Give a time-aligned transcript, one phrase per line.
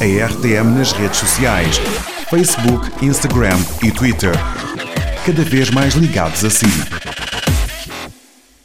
[0.00, 1.76] a RTM nas redes sociais:
[2.30, 4.32] Facebook, Instagram e Twitter.
[5.26, 6.66] Cada vez mais ligados a si.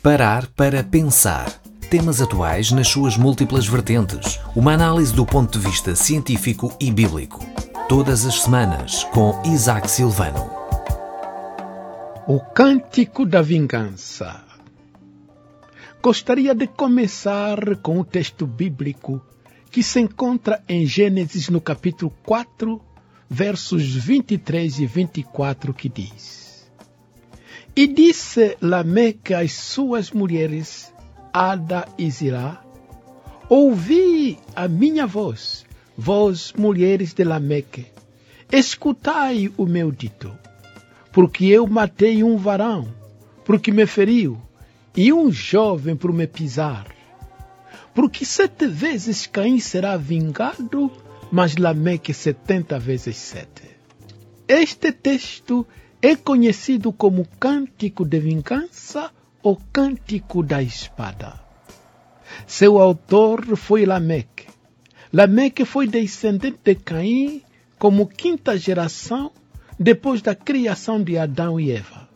[0.01, 1.51] Parar para pensar.
[1.89, 4.39] Temas atuais nas suas múltiplas vertentes.
[4.55, 7.43] Uma análise do ponto de vista científico e bíblico.
[7.89, 10.51] Todas as semanas, com Isaac Silvano.
[12.27, 14.39] O Cântico da Vingança.
[16.01, 19.19] Gostaria de começar com o texto bíblico
[19.73, 22.79] que se encontra em Gênesis no capítulo 4,
[23.27, 26.71] versos 23 e 24, que diz:
[27.75, 30.93] E disse Lameque às suas mulheres,
[31.33, 32.63] Ada e Zilá,
[33.49, 35.65] Ouvi a minha voz,
[35.97, 37.87] vós mulheres de Lameque,
[38.51, 40.31] escutai o meu dito,
[41.11, 42.93] porque eu matei um varão,
[43.43, 44.39] porque me feriu,
[44.95, 46.93] e um jovem por me pisar.
[47.93, 50.91] Porque sete vezes Caim será vingado,
[51.31, 53.63] mas Lameque setenta vezes sete.
[54.47, 55.65] Este texto
[56.01, 61.39] é conhecido como Cântico de Vingança ou Cântico da Espada.
[62.45, 64.47] Seu autor foi Lameque.
[65.11, 67.41] Lameque foi descendente de Caim
[67.77, 69.31] como quinta geração
[69.79, 72.09] depois da criação de Adão e Eva.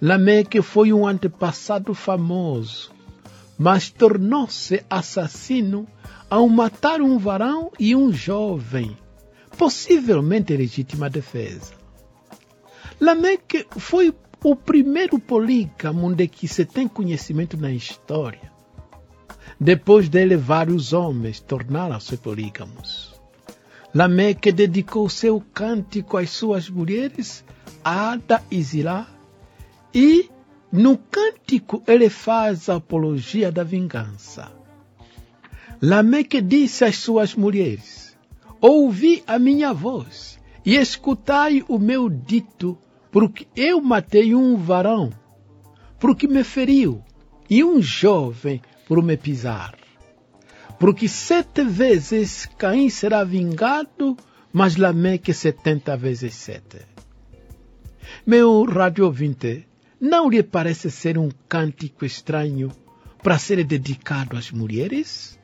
[0.00, 2.93] Lameque foi um antepassado famoso,
[3.58, 5.86] mas tornou-se assassino
[6.28, 8.96] ao matar um varão e um jovem,
[9.56, 11.74] possivelmente legítima defesa.
[13.00, 18.52] Lameque foi o primeiro polígamo de que se tem conhecimento na história.
[19.58, 23.14] Depois dele, vários homens tornaram-se polígamos.
[23.94, 27.44] Lameque dedicou seu cântico às suas mulheres,
[27.84, 29.06] Ada e Zilá,
[29.94, 30.28] e
[30.76, 34.50] no cântico ele faz a apologia da vingança.
[35.80, 38.16] Lameque disse às suas mulheres:
[38.60, 40.36] Ouvi a minha voz
[40.66, 42.76] e escutai o meu dito,
[43.12, 45.10] porque eu matei um varão,
[46.00, 47.04] porque me feriu,
[47.48, 49.76] e um jovem por me pisar.
[50.76, 54.16] Porque sete vezes Caim será vingado,
[54.52, 56.78] mas Lameque setenta vezes sete.
[58.26, 59.68] Meu rádio ouvinte,
[60.04, 62.70] não lhe parece ser um cântico estranho
[63.22, 65.38] para ser dedicado às mulheres?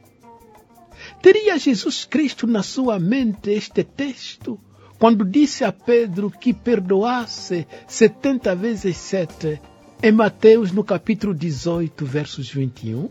[1.23, 4.61] Teria Jesus Cristo na sua mente este texto
[4.99, 9.59] quando disse a Pedro que perdoasse setenta vezes sete
[10.03, 13.09] em Mateus no capítulo 18, versos 21?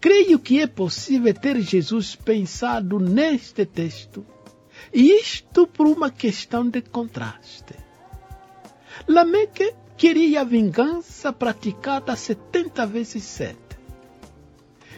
[0.00, 4.24] Creio que é possível ter Jesus pensado neste texto,
[4.94, 7.74] e isto por uma questão de contraste.
[9.06, 13.76] Lameque queria a vingança praticada setenta vezes sete.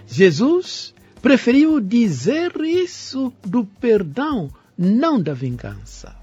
[0.07, 4.49] Jesus preferiu dizer isso do perdão,
[4.79, 6.15] não da vingança.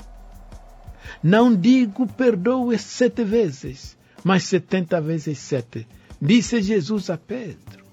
[1.22, 5.86] Não digo perdoe sete vezes, mas setenta vezes sete,
[6.22, 7.84] disse Jesus a Pedro.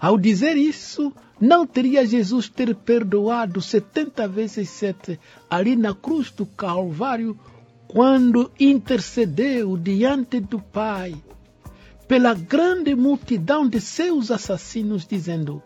[0.00, 6.44] Ao dizer isso, não teria Jesus ter perdoado setenta vezes sete ali na cruz do
[6.44, 7.38] Calvário
[7.92, 11.14] quando intercedeu diante do Pai
[12.08, 15.62] pela grande multidão de seus assassinos, dizendo: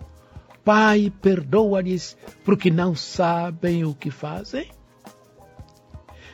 [0.65, 4.69] Pai, perdoa-lhes, porque não sabem o que fazem?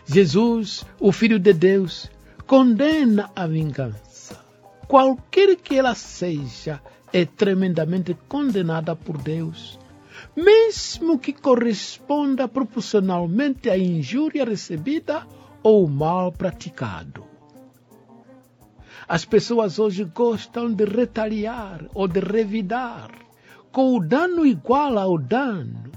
[0.07, 2.11] Jesus, o Filho de Deus,
[2.47, 4.43] condena a vingança.
[4.89, 6.81] Qualquer que ela seja,
[7.13, 9.79] é tremendamente condenada por Deus,
[10.35, 15.27] mesmo que corresponda proporcionalmente à injúria recebida
[15.63, 17.25] ou mal praticado.
[19.09, 23.11] As pessoas hoje gostam de retaliar ou de revidar
[23.71, 25.91] com o dano igual ao dano,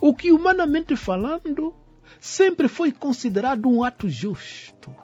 [0.00, 1.74] o que, humanamente falando,
[2.20, 4.94] sempre foi considerado um ato justo,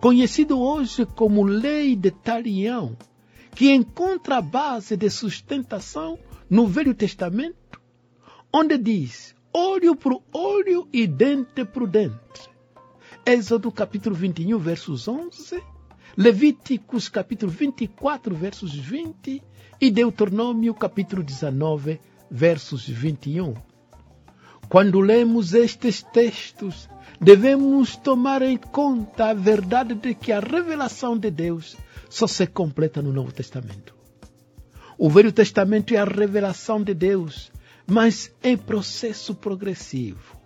[0.00, 2.96] conhecido hoje como lei de talião,
[3.54, 6.18] que encontra a base de sustentação
[6.48, 7.80] no Velho Testamento,
[8.52, 12.51] onde diz olho por olho e dente por dente.
[13.24, 15.62] Êxodo capítulo 21, versos 11,
[16.16, 19.40] Levíticos capítulo 24, versos 20
[19.80, 23.54] e Deuteronômio capítulo 19, versos 21.
[24.68, 26.88] Quando lemos estes textos,
[27.20, 31.76] devemos tomar em conta a verdade de que a revelação de Deus
[32.10, 33.94] só se completa no Novo Testamento.
[34.98, 37.52] O Velho Testamento é a revelação de Deus,
[37.86, 40.41] mas em processo progressivo.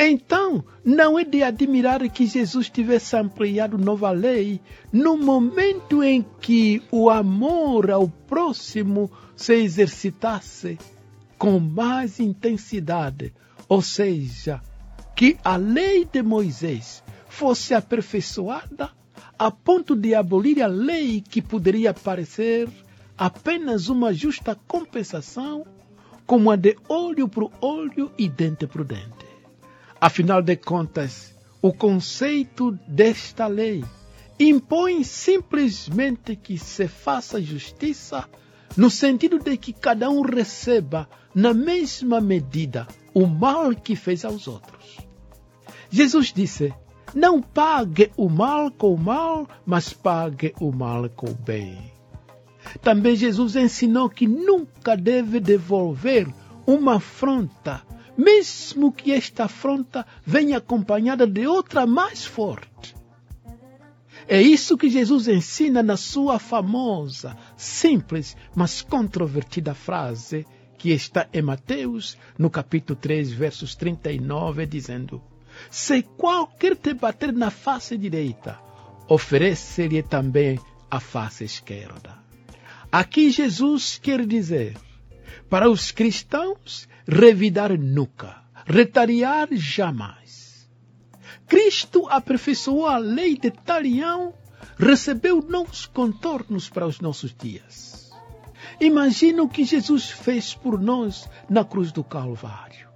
[0.00, 4.60] Então, não é de admirar que Jesus tivesse ampliado nova lei
[4.92, 10.78] no momento em que o amor ao próximo se exercitasse
[11.36, 13.34] com mais intensidade,
[13.68, 14.60] ou seja,
[15.16, 18.90] que a lei de Moisés fosse aperfeiçoada
[19.36, 22.68] a ponto de abolir a lei que poderia parecer
[23.16, 25.66] apenas uma justa compensação,
[26.24, 29.27] como a de olho por olho e dente por dente.
[30.00, 33.84] Afinal de contas, o conceito desta lei
[34.38, 38.28] impõe simplesmente que se faça justiça
[38.76, 44.46] no sentido de que cada um receba na mesma medida o mal que fez aos
[44.46, 44.98] outros.
[45.90, 46.72] Jesus disse:
[47.12, 51.92] Não pague o mal com o mal, mas pague o mal com o bem.
[52.82, 56.28] Também Jesus ensinou que nunca deve devolver
[56.66, 57.82] uma afronta,
[58.18, 62.96] mesmo que esta afronta venha acompanhada de outra mais forte.
[64.26, 70.44] É isso que Jesus ensina na sua famosa, simples, mas controvertida frase
[70.76, 75.22] que está em Mateus, no capítulo 3, versos 39, dizendo:
[75.70, 78.58] Se qualquer te bater na face direita,
[79.08, 80.58] oferece-lhe também
[80.90, 82.18] a face esquerda.
[82.90, 84.76] Aqui Jesus quer dizer,
[85.48, 90.68] para os cristãos, revidar nunca, retaliar jamais.
[91.46, 94.34] Cristo aperfeiçoou a lei de Talião,
[94.78, 98.12] recebeu novos contornos para os nossos dias.
[98.80, 102.88] Imagina o que Jesus fez por nós na cruz do Calvário.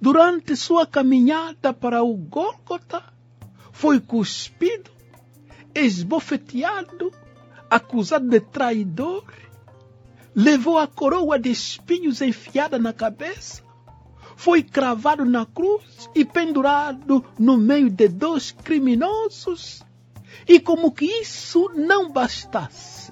[0.00, 3.02] Durante sua caminhada para o Gólgota,
[3.72, 4.90] foi cuspido,
[5.74, 7.12] esbofeteado,
[7.68, 9.24] acusado de traidor,
[10.34, 13.62] levou a coroa de espinhos enfiada na cabeça,
[14.36, 19.82] foi cravado na cruz e pendurado no meio de dois criminosos.
[20.46, 23.10] E como que isso não bastasse,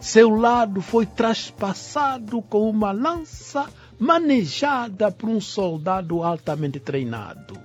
[0.00, 3.68] seu lado foi traspassado com uma lança
[3.98, 7.58] manejada por um soldado altamente treinado.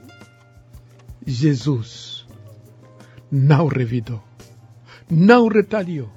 [1.26, 2.26] Jesus
[3.32, 4.22] não revidou,
[5.10, 6.10] não retaliou,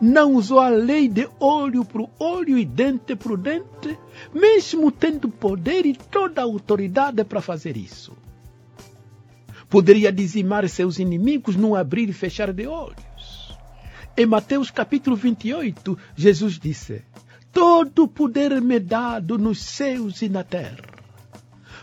[0.00, 3.98] não usou a lei de olho por olho e dente por dente,
[4.32, 8.12] mesmo tendo poder e toda a autoridade para fazer isso.
[9.68, 13.56] Poderia dizimar seus inimigos num abrir e fechar de olhos.
[14.16, 17.02] Em Mateus capítulo 28, Jesus disse:
[17.52, 20.84] Todo poder me dado nos céus e na terra.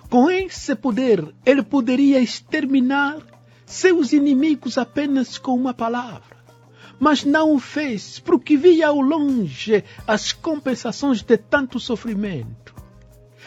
[0.10, 3.18] Com esse poder, ele poderia exterminar
[3.66, 6.33] seus inimigos apenas com uma palavra
[7.00, 12.74] mas não o fez, porque via ao longe as compensações de tanto sofrimento.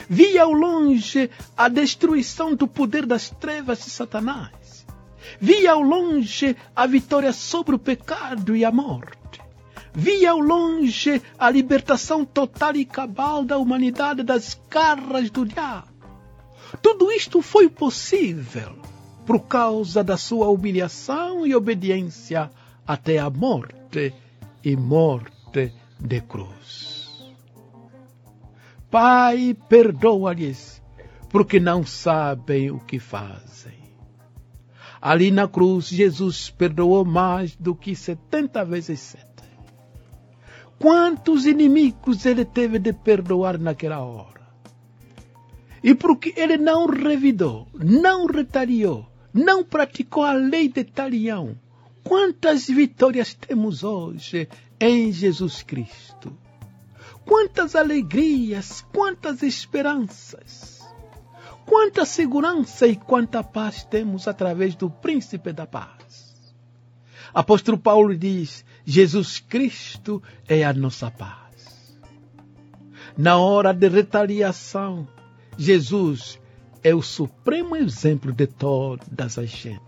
[0.09, 4.87] Via ao longe a destruição do poder das trevas de Satanás.
[5.41, 9.41] Via ao longe a vitória sobre o pecado e a morte.
[9.93, 15.89] Via ao longe a libertação total e cabal da humanidade das garras do diabo.
[16.83, 18.77] Tudo isto foi possível
[19.25, 22.51] por causa da sua humilhação e obediência
[22.87, 24.15] até a morte
[24.65, 27.35] e morte de cruz.
[28.91, 30.83] Pai, perdoa-lhes,
[31.31, 33.75] porque não sabem o que fazem.
[35.01, 39.27] Ali na cruz, Jesus perdoou mais do que setenta vezes sete.
[40.79, 44.47] Quantos inimigos ele teve de perdoar naquela hora?
[45.83, 51.57] E porque ele não revidou, não retaliou, não praticou a lei de talião,
[52.07, 54.49] Quantas vitórias temos hoje
[54.79, 56.33] em Jesus Cristo?
[57.25, 60.87] Quantas alegrias, quantas esperanças,
[61.65, 66.33] quanta segurança e quanta paz temos através do Príncipe da Paz.
[67.35, 71.99] Apóstolo Paulo diz: Jesus Cristo é a nossa paz.
[73.19, 75.09] Na hora de retaliação,
[75.59, 76.39] Jesus
[76.85, 79.86] é o supremo exemplo de todas as gentes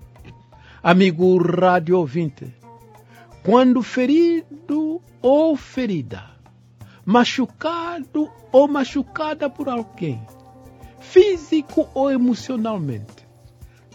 [0.83, 2.55] amigo rádio ouvinte,
[3.43, 6.25] quando ferido ou ferida,
[7.05, 10.21] machucado ou machucada por alguém,
[11.01, 13.27] físico ou emocionalmente,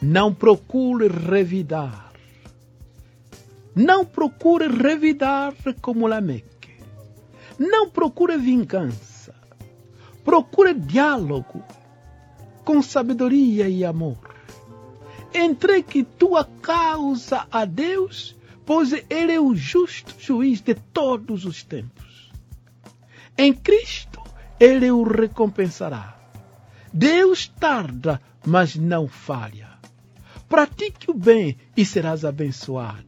[0.01, 2.11] não procure revidar.
[3.75, 6.77] Não procure revidar como Lameque.
[7.57, 9.33] Não procure vingança.
[10.23, 11.63] Procure diálogo
[12.63, 14.32] com sabedoria e amor
[15.33, 18.35] entregue tua causa a Deus,
[18.65, 22.31] pois Ele é o justo juiz de todos os tempos.
[23.37, 24.21] Em Cristo,
[24.59, 26.17] Ele o recompensará.
[26.93, 29.69] Deus tarda, mas não falha.
[30.47, 33.03] Pratique o bem e serás abençoado.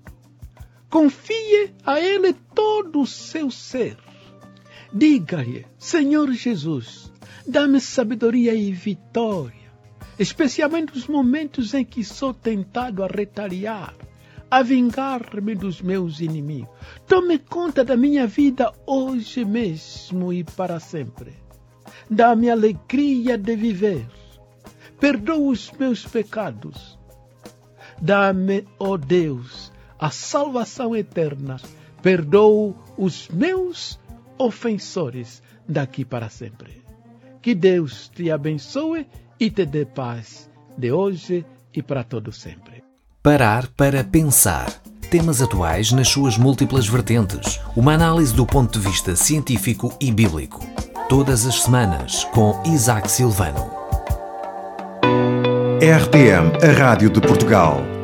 [0.89, 3.97] Confie a Ele todo o seu ser.
[4.91, 7.11] Diga-lhe, Senhor Jesus,
[7.45, 9.64] dá-me sabedoria e vitória,
[10.17, 13.93] especialmente nos momentos em que sou tentado a retaliar,
[14.49, 16.69] a vingar-me dos meus inimigos.
[17.07, 21.33] Tome conta da minha vida hoje mesmo e para sempre.
[22.09, 24.07] Dá-me alegria de viver.
[24.99, 26.97] Perdoa os meus pecados.
[28.01, 31.57] Dá-me, ó oh Deus, a salvação eterna.
[32.01, 33.99] Perdoo os meus
[34.37, 36.83] ofensores daqui para sempre.
[37.41, 39.07] Que Deus te abençoe
[39.39, 42.83] e te dê paz de hoje e para todo sempre.
[43.21, 44.69] Parar para pensar.
[45.09, 47.59] Temas atuais nas suas múltiplas vertentes.
[47.75, 50.65] Uma análise do ponto de vista científico e bíblico.
[51.07, 53.71] Todas as semanas com Isaac Silvano.
[55.79, 57.94] RTM, a Rádio de Portugal.